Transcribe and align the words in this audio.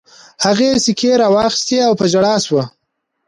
هغې 0.45 0.69
سيکې 0.83 1.11
را 1.21 1.27
واخيستې 1.35 1.77
او 1.87 1.93
په 1.99 2.05
ژړا 2.11 2.35
شوه. 2.45 2.63